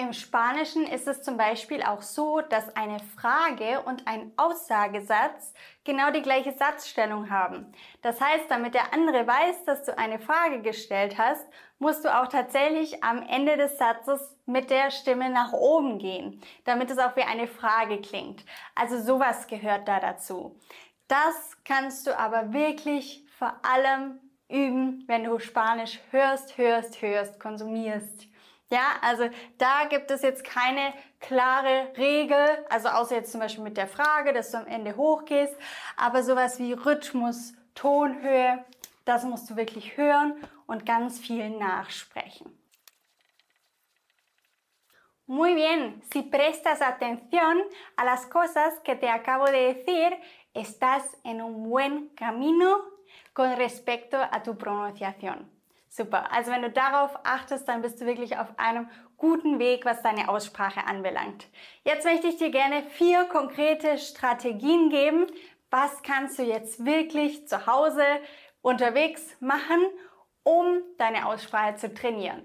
Im 0.00 0.14
Spanischen 0.14 0.86
ist 0.86 1.06
es 1.06 1.20
zum 1.20 1.36
Beispiel 1.36 1.82
auch 1.82 2.00
so, 2.00 2.40
dass 2.40 2.74
eine 2.74 3.00
Frage 3.00 3.82
und 3.82 4.06
ein 4.06 4.32
Aussagesatz 4.38 5.52
genau 5.84 6.10
die 6.10 6.22
gleiche 6.22 6.52
Satzstellung 6.52 7.28
haben. 7.28 7.70
Das 8.00 8.18
heißt, 8.18 8.44
damit 8.48 8.72
der 8.72 8.94
andere 8.94 9.26
weiß, 9.26 9.66
dass 9.66 9.82
du 9.82 9.98
eine 9.98 10.18
Frage 10.18 10.62
gestellt 10.62 11.18
hast, 11.18 11.46
musst 11.78 12.02
du 12.02 12.18
auch 12.18 12.28
tatsächlich 12.28 13.04
am 13.04 13.22
Ende 13.28 13.58
des 13.58 13.76
Satzes 13.76 14.38
mit 14.46 14.70
der 14.70 14.90
Stimme 14.90 15.28
nach 15.28 15.52
oben 15.52 15.98
gehen, 15.98 16.40
damit 16.64 16.90
es 16.90 16.96
auch 16.98 17.14
wie 17.16 17.24
eine 17.24 17.46
Frage 17.46 18.00
klingt. 18.00 18.42
Also 18.74 19.02
sowas 19.02 19.48
gehört 19.48 19.86
da 19.86 20.00
dazu. 20.00 20.58
Das 21.08 21.58
kannst 21.66 22.06
du 22.06 22.18
aber 22.18 22.54
wirklich 22.54 23.26
vor 23.38 23.52
allem 23.70 24.18
üben, 24.48 25.04
wenn 25.08 25.24
du 25.24 25.38
Spanisch 25.38 26.00
hörst, 26.10 26.56
hörst, 26.56 27.02
hörst, 27.02 27.38
konsumierst. 27.38 28.29
Ja, 28.72 28.98
also 29.02 29.28
da 29.58 29.86
gibt 29.88 30.12
es 30.12 30.22
jetzt 30.22 30.44
keine 30.44 30.94
klare 31.18 31.92
Regel, 31.96 32.64
also 32.68 32.88
außer 32.88 33.16
jetzt 33.16 33.32
zum 33.32 33.40
Beispiel 33.40 33.64
mit 33.64 33.76
der 33.76 33.88
Frage, 33.88 34.32
dass 34.32 34.52
du 34.52 34.58
am 34.58 34.66
Ende 34.68 34.96
hochgehst, 34.96 35.56
aber 35.96 36.22
sowas 36.22 36.60
wie 36.60 36.72
Rhythmus, 36.72 37.52
Tonhöhe, 37.74 38.64
das 39.04 39.24
musst 39.24 39.50
du 39.50 39.56
wirklich 39.56 39.96
hören 39.96 40.34
und 40.66 40.86
ganz 40.86 41.18
viel 41.18 41.50
nachsprechen. 41.50 42.56
Muy 45.26 45.54
bien, 45.54 46.00
si 46.12 46.22
prestas 46.22 46.80
atención 46.80 47.62
a 47.96 48.04
las 48.04 48.26
cosas 48.26 48.78
que 48.84 48.94
te 48.94 49.08
acabo 49.08 49.46
de 49.46 49.74
decir, 49.74 50.16
estás 50.54 51.02
en 51.24 51.42
un 51.42 51.68
buen 51.68 52.08
camino 52.10 52.82
con 53.32 53.56
respecto 53.56 54.16
a 54.16 54.42
tu 54.42 54.56
pronunciación. 54.56 55.59
Super. 55.92 56.30
Also 56.30 56.52
wenn 56.52 56.62
du 56.62 56.70
darauf 56.70 57.10
achtest, 57.24 57.66
dann 57.68 57.82
bist 57.82 58.00
du 58.00 58.06
wirklich 58.06 58.38
auf 58.38 58.46
einem 58.58 58.88
guten 59.16 59.58
Weg, 59.58 59.84
was 59.84 60.02
deine 60.02 60.28
Aussprache 60.28 60.86
anbelangt. 60.86 61.48
Jetzt 61.84 62.04
möchte 62.04 62.28
ich 62.28 62.36
dir 62.36 62.50
gerne 62.50 62.84
vier 62.90 63.24
konkrete 63.24 63.98
Strategien 63.98 64.88
geben. 64.88 65.26
Was 65.68 66.02
kannst 66.04 66.38
du 66.38 66.44
jetzt 66.44 66.84
wirklich 66.84 67.48
zu 67.48 67.66
Hause 67.66 68.04
unterwegs 68.62 69.36
machen, 69.40 69.84
um 70.44 70.80
deine 70.96 71.26
Aussprache 71.26 71.74
zu 71.74 71.92
trainieren? 71.92 72.42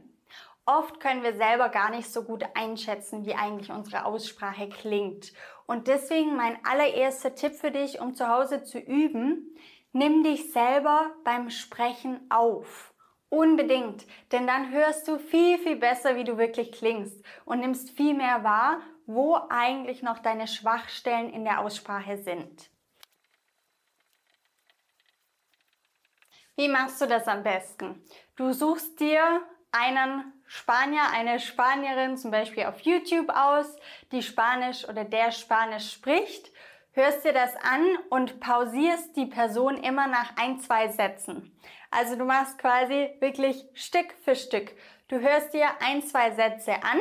Oft 0.66 1.00
können 1.00 1.22
wir 1.22 1.36
selber 1.36 1.70
gar 1.70 1.92
nicht 1.92 2.12
so 2.12 2.24
gut 2.24 2.44
einschätzen, 2.56 3.28
wie 3.28 3.36
eigentlich 3.36 3.70
unsere 3.70 4.06
Aussprache 4.06 4.70
klingt. 4.70 5.34
Und 5.68 5.88
deswegen 5.88 6.36
mein 6.36 6.58
allererster 6.66 7.36
Tipp 7.36 7.54
für 7.54 7.70
dich, 7.70 8.02
um 8.02 8.16
zu 8.16 8.28
Hause 8.28 8.64
zu 8.64 8.80
üben, 8.80 9.56
nimm 9.92 10.24
dich 10.24 10.52
selber 10.52 11.12
beim 11.24 11.52
Sprechen 11.52 12.20
auf. 12.32 12.95
Unbedingt, 13.30 14.06
denn 14.32 14.48
dann 14.48 14.72
hörst 14.72 15.08
du 15.08 15.18
viel, 15.18 15.58
viel 15.58 15.76
besser, 15.76 16.16
wie 16.16 16.24
du 16.24 16.38
wirklich 16.38 16.72
klingst 16.72 17.24
und 17.44 17.60
nimmst 17.60 17.90
viel 17.92 18.14
mehr 18.14 18.44
wahr, 18.44 18.82
wo 19.08 19.38
eigentlich 19.50 20.04
noch 20.04 20.20
deine 20.20 20.48
Schwachstellen 20.48 21.32
in 21.32 21.44
der 21.44 21.60
Aussprache 21.60 22.18
sind. 22.18 22.70
Wie 26.56 26.70
machst 26.70 27.02
du 27.02 27.08
das 27.08 27.28
am 27.28 27.44
besten? 27.44 28.02
Du 28.36 28.54
suchst 28.54 29.00
dir 29.00 29.42
einen 29.72 30.32
Spanier, 30.46 31.02
eine 31.12 31.40
Spanierin 31.40 32.18
zum 32.18 32.32
Beispiel 32.32 32.66
auf 32.66 32.80
YouTube 32.82 33.30
aus, 33.30 33.76
die 34.12 34.22
Spanisch 34.22 34.88
oder 34.88 35.04
der 35.04 35.32
Spanisch 35.32 35.92
spricht 35.92 36.52
hörst 36.96 37.26
dir 37.26 37.34
das 37.34 37.56
an 37.58 37.86
und 38.10 38.40
pausierst 38.40 39.16
die 39.16 39.26
Person 39.26 39.78
immer 39.78 40.08
nach 40.08 40.32
ein, 40.38 40.60
zwei 40.60 40.88
Sätzen. 40.88 41.52
Also 41.96 42.18
du 42.18 42.26
machst 42.26 42.58
quasi 42.58 43.10
wirklich 43.22 43.64
Stück 43.74 44.14
für 44.26 44.36
Stück. 44.36 44.74
Du 45.08 45.22
hörst 45.22 45.54
dir 45.54 45.66
ein, 45.80 46.04
zwei 46.04 46.32
Sätze 46.32 46.74
an, 46.84 47.00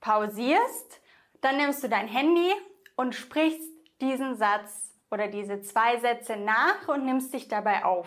pausierst, 0.00 1.00
dann 1.40 1.56
nimmst 1.56 1.82
du 1.82 1.88
dein 1.88 2.06
Handy 2.06 2.52
und 2.94 3.16
sprichst 3.16 3.68
diesen 4.00 4.36
Satz 4.36 4.92
oder 5.10 5.26
diese 5.26 5.60
zwei 5.62 5.98
Sätze 5.98 6.36
nach 6.36 6.86
und 6.86 7.04
nimmst 7.04 7.34
dich 7.34 7.48
dabei 7.48 7.84
auf. 7.84 8.06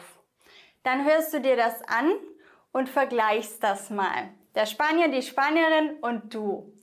Dann 0.84 1.04
hörst 1.04 1.34
du 1.34 1.42
dir 1.42 1.58
das 1.58 1.82
an 1.82 2.14
und 2.72 2.88
vergleichst 2.88 3.62
das 3.62 3.90
mal. 3.90 4.30
Der 4.56 4.68
Spanier, 4.68 5.10
die 5.10 5.22
Spanierin 5.22 5.98
und 6.00 6.34
du. 6.34 6.74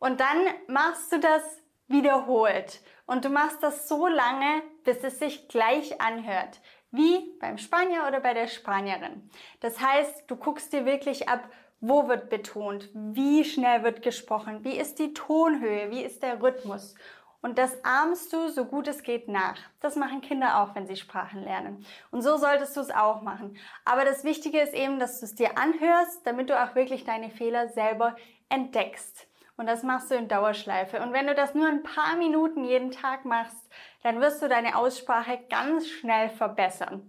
Und 0.00 0.18
dann 0.18 0.48
machst 0.66 1.12
du 1.12 1.20
das 1.20 1.44
wiederholt. 1.86 2.80
Und 3.06 3.24
du 3.24 3.28
machst 3.28 3.62
das 3.62 3.88
so 3.88 4.08
lange, 4.08 4.62
bis 4.82 5.04
es 5.04 5.20
sich 5.20 5.48
gleich 5.48 6.00
anhört. 6.00 6.60
Wie 6.90 7.36
beim 7.40 7.58
Spanier 7.58 8.06
oder 8.08 8.20
bei 8.20 8.34
der 8.34 8.48
Spanierin. 8.48 9.30
Das 9.60 9.80
heißt, 9.80 10.24
du 10.26 10.36
guckst 10.36 10.72
dir 10.72 10.84
wirklich 10.84 11.28
ab, 11.28 11.48
wo 11.80 12.08
wird 12.08 12.30
betont, 12.30 12.90
wie 12.92 13.44
schnell 13.44 13.82
wird 13.82 14.02
gesprochen, 14.02 14.64
wie 14.64 14.76
ist 14.76 14.98
die 14.98 15.14
Tonhöhe, 15.14 15.90
wie 15.90 16.02
ist 16.02 16.22
der 16.22 16.42
Rhythmus. 16.42 16.94
Und 17.42 17.56
das 17.56 17.82
ahmst 17.84 18.32
du 18.34 18.48
so 18.48 18.66
gut 18.66 18.86
es 18.86 19.02
geht 19.02 19.28
nach. 19.28 19.56
Das 19.80 19.96
machen 19.96 20.20
Kinder 20.20 20.60
auch, 20.60 20.74
wenn 20.74 20.86
sie 20.86 20.96
Sprachen 20.96 21.42
lernen. 21.42 21.86
Und 22.10 22.20
so 22.20 22.36
solltest 22.36 22.76
du 22.76 22.80
es 22.80 22.90
auch 22.90 23.22
machen. 23.22 23.56
Aber 23.86 24.04
das 24.04 24.24
Wichtige 24.24 24.60
ist 24.60 24.74
eben, 24.74 24.98
dass 24.98 25.20
du 25.20 25.24
es 25.24 25.34
dir 25.34 25.56
anhörst, 25.56 26.26
damit 26.26 26.50
du 26.50 26.62
auch 26.62 26.74
wirklich 26.74 27.04
deine 27.04 27.30
Fehler 27.30 27.68
selber 27.68 28.14
entdeckst. 28.50 29.26
Und 29.56 29.66
das 29.66 29.82
machst 29.82 30.10
du 30.10 30.16
in 30.16 30.28
Dauerschleife. 30.28 31.00
Und 31.00 31.12
wenn 31.12 31.26
du 31.26 31.34
das 31.34 31.54
nur 31.54 31.68
ein 31.68 31.82
paar 31.82 32.16
Minuten 32.16 32.64
jeden 32.64 32.90
Tag 32.90 33.24
machst, 33.24 33.70
dann 34.02 34.20
wirst 34.20 34.42
du 34.42 34.48
deine 34.48 34.76
Aussprache 34.76 35.38
ganz 35.48 35.88
schnell 35.88 36.30
verbessern. 36.30 37.02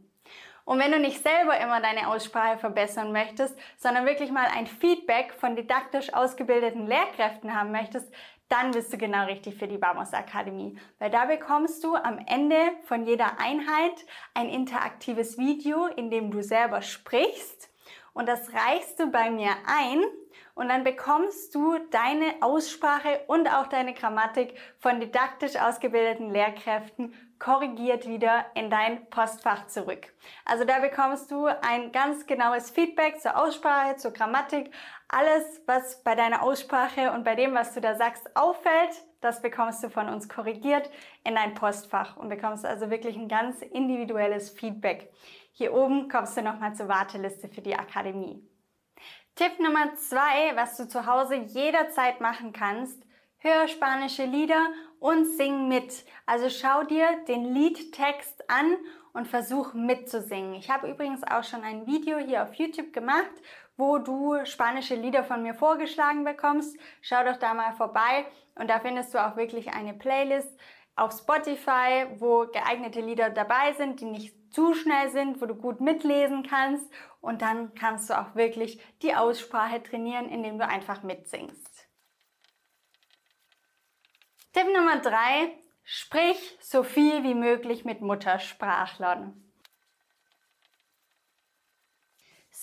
Und 0.63 0.79
wenn 0.79 0.91
du 0.91 0.99
nicht 0.99 1.21
selber 1.23 1.59
immer 1.59 1.81
deine 1.81 2.07
Aussprache 2.07 2.57
verbessern 2.57 3.11
möchtest, 3.11 3.57
sondern 3.77 4.05
wirklich 4.05 4.31
mal 4.31 4.47
ein 4.55 4.67
Feedback 4.67 5.33
von 5.33 5.55
didaktisch 5.55 6.13
ausgebildeten 6.13 6.87
Lehrkräften 6.87 7.55
haben 7.55 7.71
möchtest, 7.71 8.13
dann 8.47 8.71
bist 8.71 8.91
du 8.91 8.97
genau 8.97 9.25
richtig 9.25 9.55
für 9.55 9.67
die 9.67 9.81
Vamos 9.81 10.13
Akademie. 10.13 10.77
Weil 10.99 11.09
da 11.09 11.25
bekommst 11.25 11.83
du 11.83 11.95
am 11.95 12.19
Ende 12.27 12.57
von 12.83 13.05
jeder 13.05 13.39
Einheit 13.39 14.05
ein 14.33 14.49
interaktives 14.49 15.37
Video, 15.37 15.87
in 15.87 16.11
dem 16.11 16.31
du 16.31 16.43
selber 16.43 16.81
sprichst. 16.81 17.69
Und 18.13 18.27
das 18.27 18.53
reichst 18.53 18.99
du 18.99 19.09
bei 19.09 19.31
mir 19.31 19.51
ein 19.65 20.03
und 20.55 20.69
dann 20.69 20.83
bekommst 20.83 21.53
du 21.55 21.77
deine 21.89 22.35
Aussprache 22.41 23.21
und 23.27 23.47
auch 23.47 23.67
deine 23.67 23.93
Grammatik 23.93 24.57
von 24.79 24.99
didaktisch 24.99 25.55
ausgebildeten 25.55 26.31
Lehrkräften 26.31 27.13
korrigiert 27.41 28.07
wieder 28.07 28.45
in 28.53 28.69
dein 28.69 29.09
Postfach 29.09 29.65
zurück. 29.65 30.13
Also 30.45 30.63
da 30.63 30.79
bekommst 30.79 31.31
du 31.31 31.47
ein 31.47 31.91
ganz 31.91 32.27
genaues 32.27 32.69
Feedback 32.69 33.19
zur 33.19 33.35
Aussprache, 33.35 33.95
zur 33.95 34.11
Grammatik. 34.11 34.71
Alles, 35.07 35.61
was 35.65 36.03
bei 36.03 36.13
deiner 36.13 36.43
Aussprache 36.43 37.11
und 37.11 37.23
bei 37.23 37.33
dem, 37.33 37.55
was 37.55 37.73
du 37.73 37.81
da 37.81 37.95
sagst, 37.95 38.35
auffällt, 38.35 39.03
das 39.21 39.41
bekommst 39.41 39.83
du 39.83 39.89
von 39.89 40.07
uns 40.07 40.29
korrigiert 40.29 40.89
in 41.23 41.33
dein 41.33 41.55
Postfach 41.55 42.15
und 42.15 42.29
bekommst 42.29 42.63
also 42.63 42.91
wirklich 42.91 43.17
ein 43.17 43.27
ganz 43.27 43.61
individuelles 43.63 44.51
Feedback. 44.51 45.11
Hier 45.51 45.73
oben 45.73 46.09
kommst 46.09 46.37
du 46.37 46.43
nochmal 46.43 46.75
zur 46.75 46.87
Warteliste 46.87 47.49
für 47.49 47.61
die 47.61 47.75
Akademie. 47.75 48.50
Tipp 49.35 49.59
Nummer 49.59 49.95
zwei, 49.95 50.55
was 50.55 50.75
du 50.75 50.87
zu 50.87 51.05
Hause 51.05 51.35
jederzeit 51.35 52.19
machen 52.19 52.51
kannst, 52.51 53.01
hör 53.37 53.67
spanische 53.69 54.25
Lieder 54.25 54.67
und 54.99 55.25
sing 55.25 55.69
mit. 55.69 56.05
Also 56.25 56.49
schau 56.49 56.83
dir 56.83 57.07
den 57.29 57.53
Liedtext 57.53 58.49
an 58.49 58.75
und 59.13 59.27
versuch 59.27 59.73
mitzusingen. 59.73 60.53
Ich 60.55 60.69
habe 60.69 60.89
übrigens 60.89 61.23
auch 61.23 61.45
schon 61.45 61.63
ein 61.63 61.87
Video 61.87 62.17
hier 62.17 62.43
auf 62.43 62.53
YouTube 62.55 62.91
gemacht, 62.91 63.31
wo 63.77 63.99
du 63.99 64.45
spanische 64.45 64.95
Lieder 64.95 65.23
von 65.23 65.43
mir 65.43 65.53
vorgeschlagen 65.53 66.25
bekommst. 66.25 66.77
Schau 67.01 67.23
doch 67.23 67.37
da 67.37 67.53
mal 67.53 67.71
vorbei 67.71 68.25
und 68.55 68.69
da 68.69 68.79
findest 68.79 69.13
du 69.13 69.25
auch 69.25 69.37
wirklich 69.37 69.73
eine 69.73 69.93
Playlist 69.93 70.53
auf 70.95 71.13
Spotify, 71.13 72.07
wo 72.17 72.47
geeignete 72.47 73.01
Lieder 73.01 73.29
dabei 73.29 73.73
sind, 73.73 73.99
die 74.01 74.05
nicht 74.05 74.35
zu 74.53 74.73
schnell 74.73 75.09
sind, 75.09 75.41
wo 75.41 75.45
du 75.45 75.55
gut 75.55 75.81
mitlesen 75.81 76.43
kannst 76.43 76.91
und 77.21 77.41
dann 77.41 77.73
kannst 77.73 78.09
du 78.09 78.19
auch 78.19 78.35
wirklich 78.35 78.81
die 79.01 79.15
Aussprache 79.15 79.81
trainieren, 79.81 80.29
indem 80.29 80.57
du 80.57 80.67
einfach 80.67 81.03
mitsingst. 81.03 81.87
Tipp 84.53 84.67
Nummer 84.75 84.99
drei, 84.99 85.57
sprich 85.83 86.57
so 86.59 86.83
viel 86.83 87.23
wie 87.23 87.35
möglich 87.35 87.85
mit 87.85 88.01
Muttersprachlern. 88.01 89.50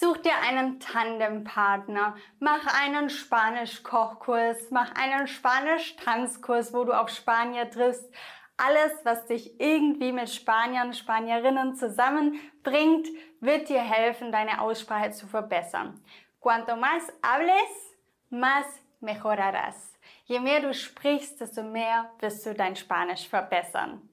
Such 0.00 0.18
dir 0.18 0.38
einen 0.48 0.78
Tandempartner, 0.78 2.14
mach 2.38 2.64
einen 2.80 3.10
Spanisch-Kochkurs, 3.10 4.70
mach 4.70 4.94
einen 4.94 5.26
Spanisch-Tanzkurs, 5.26 6.72
wo 6.72 6.84
du 6.84 6.92
auf 6.92 7.08
Spanier 7.08 7.68
triffst. 7.68 8.08
Alles, 8.56 8.92
was 9.02 9.26
dich 9.26 9.58
irgendwie 9.60 10.12
mit 10.12 10.30
Spaniern, 10.30 10.92
Spanierinnen 10.92 11.74
zusammenbringt, 11.74 13.08
wird 13.40 13.68
dir 13.68 13.80
helfen, 13.80 14.30
deine 14.30 14.60
Aussprache 14.60 15.10
zu 15.10 15.26
verbessern. 15.26 16.00
Cuanto 16.38 16.76
más 16.76 17.12
hables, 17.20 17.96
más 18.30 18.66
mejorarás. 19.00 19.98
Je 20.26 20.38
mehr 20.38 20.60
du 20.60 20.72
sprichst, 20.74 21.40
desto 21.40 21.64
mehr 21.64 22.08
wirst 22.20 22.46
du 22.46 22.54
dein 22.54 22.76
Spanisch 22.76 23.28
verbessern. 23.28 24.08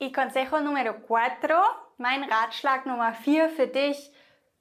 Y 0.00 0.10
consejo 0.10 0.58
número 0.58 0.94
cuatro, 1.06 1.62
mein 1.98 2.24
Ratschlag 2.24 2.84
Nummer 2.84 3.14
vier 3.14 3.48
für 3.48 3.68
dich, 3.68 4.12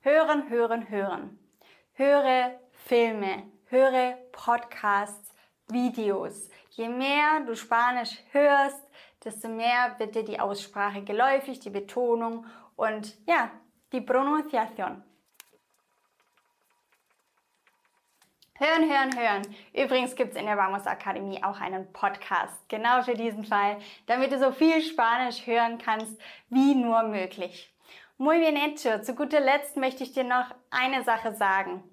hören, 0.07 0.49
hören, 0.49 0.89
hören. 0.89 1.39
Höre 1.95 2.57
Filme, 2.85 3.43
höre 3.65 4.17
Podcasts, 4.31 5.35
Videos. 5.67 6.49
Je 6.69 6.87
mehr 6.87 7.41
du 7.45 7.57
Spanisch 7.57 8.17
hörst, 8.31 8.81
desto 9.25 9.49
mehr 9.49 9.95
wird 9.97 10.15
dir 10.15 10.23
die 10.23 10.39
Aussprache 10.39 11.03
geläufig, 11.03 11.59
die 11.59 11.69
Betonung 11.69 12.45
und 12.77 13.17
ja, 13.27 13.51
die 13.91 13.99
Pronunciation. 13.99 15.03
Hören, 18.53 18.89
hören, 18.89 19.19
hören. 19.19 19.55
Übrigens 19.73 20.15
gibt 20.15 20.31
es 20.31 20.39
in 20.39 20.45
der 20.45 20.57
Vamos 20.57 20.87
Akademie 20.87 21.43
auch 21.43 21.59
einen 21.59 21.91
Podcast, 21.91 22.69
genau 22.69 23.01
für 23.03 23.13
diesen 23.13 23.43
Fall, 23.43 23.77
damit 24.05 24.31
du 24.31 24.39
so 24.39 24.53
viel 24.53 24.81
Spanisch 24.81 25.45
hören 25.45 25.77
kannst 25.77 26.17
wie 26.49 26.75
nur 26.75 27.03
möglich. 27.03 27.73
Muy 28.19 28.39
bien 28.39 28.55
hecho. 28.55 28.99
Zu 29.03 29.13
guter 29.13 29.39
Letzt 29.39 29.77
möchte 29.77 30.03
ich 30.03 30.11
dir 30.11 30.23
noch 30.23 30.55
eine 30.71 31.03
Sache 31.03 31.33
sagen. 31.33 31.83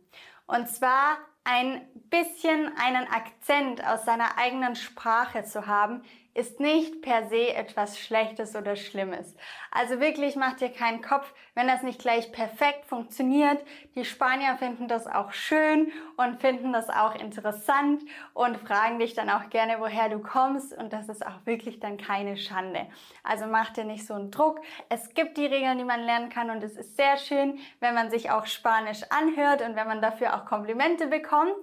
Und 0.46 0.70
zwar 0.70 1.18
ein 1.44 1.86
bisschen 2.08 2.72
einen 2.78 3.06
Akzent 3.08 3.86
aus 3.86 4.06
seiner 4.06 4.38
eigenen 4.38 4.74
Sprache 4.74 5.44
zu 5.44 5.66
haben, 5.66 6.02
ist 6.34 6.58
nicht 6.58 7.00
per 7.00 7.28
se 7.28 7.54
etwas 7.54 7.98
Schlechtes 7.98 8.56
oder 8.56 8.74
Schlimmes. 8.74 9.36
Also 9.70 10.00
wirklich 10.00 10.34
mach 10.34 10.54
dir 10.54 10.68
keinen 10.68 11.00
Kopf, 11.00 11.32
wenn 11.54 11.68
das 11.68 11.82
nicht 11.82 12.00
gleich 12.00 12.32
perfekt 12.32 12.86
funktioniert. 12.86 13.64
Die 13.94 14.04
Spanier 14.04 14.56
finden 14.58 14.88
das 14.88 15.06
auch 15.06 15.32
schön 15.32 15.92
und 16.16 16.40
finden 16.40 16.72
das 16.72 16.90
auch 16.90 17.14
interessant 17.14 18.02
und 18.32 18.56
fragen 18.56 18.98
dich 18.98 19.14
dann 19.14 19.30
auch 19.30 19.48
gerne, 19.50 19.76
woher 19.78 20.08
du 20.08 20.18
kommst 20.18 20.76
und 20.76 20.92
das 20.92 21.08
ist 21.08 21.24
auch 21.24 21.44
wirklich 21.44 21.78
dann 21.78 21.96
keine 21.98 22.36
Schande. 22.36 22.86
Also 23.22 23.46
mach 23.46 23.70
dir 23.70 23.84
nicht 23.84 24.04
so 24.04 24.14
einen 24.14 24.32
Druck. 24.32 24.60
Es 24.88 25.14
gibt 25.14 25.36
die 25.36 25.46
Regeln, 25.46 25.78
die 25.78 25.84
man 25.84 26.02
lernen 26.02 26.30
kann 26.30 26.50
und 26.50 26.64
es 26.64 26.76
ist 26.76 26.96
sehr 26.96 27.16
schön, 27.16 27.60
wenn 27.78 27.94
man 27.94 28.10
sich 28.10 28.30
auch 28.30 28.46
Spanisch 28.46 29.02
anhört 29.10 29.62
und 29.62 29.76
wenn 29.76 29.86
man 29.86 30.02
dafür 30.02 30.34
auch 30.34 30.46
Komplimente 30.46 31.06
bekommt. 31.06 31.54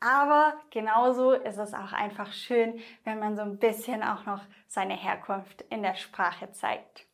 Aber 0.00 0.54
genauso 0.70 1.32
ist 1.32 1.58
es 1.58 1.74
auch 1.74 1.92
einfach 1.92 2.32
schön, 2.32 2.80
wenn 3.04 3.18
man 3.18 3.36
so 3.36 3.42
ein 3.42 3.58
bisschen 3.58 4.02
auch 4.02 4.24
noch 4.24 4.40
seine 4.66 4.94
Herkunft 4.94 5.62
in 5.68 5.82
der 5.82 5.94
Sprache 5.94 6.50
zeigt. 6.52 7.06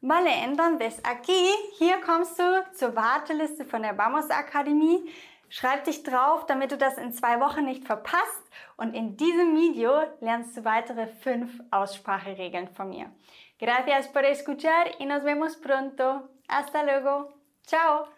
Vale, 0.00 0.30
entonces 0.30 1.04
aquí, 1.04 1.50
hier 1.76 2.00
kommst 2.00 2.38
du 2.38 2.64
zur 2.72 2.94
Warteliste 2.94 3.64
von 3.64 3.82
der 3.82 3.98
Vamos 3.98 4.30
Akademie. 4.30 5.10
Schreib 5.48 5.84
dich 5.84 6.04
drauf, 6.04 6.46
damit 6.46 6.70
du 6.70 6.76
das 6.76 6.98
in 6.98 7.12
zwei 7.12 7.40
Wochen 7.40 7.64
nicht 7.64 7.84
verpasst. 7.84 8.42
Und 8.76 8.94
in 8.94 9.16
diesem 9.16 9.56
Video 9.56 10.02
lernst 10.20 10.56
du 10.56 10.64
weitere 10.64 11.08
fünf 11.08 11.50
Ausspracheregeln 11.72 12.68
von 12.68 12.90
mir. 12.90 13.10
Gracias 13.58 14.06
por 14.12 14.22
escuchar 14.24 15.00
y 15.00 15.06
nos 15.06 15.24
vemos 15.24 15.56
pronto. 15.56 16.28
Hasta 16.48 16.84
luego. 16.84 17.32
Ciao. 17.66 18.17